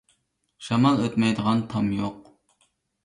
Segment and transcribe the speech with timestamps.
[0.67, 2.33] شامال ئۆتمەيدىغان تام يوق.